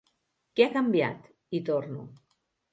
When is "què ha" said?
0.59-0.71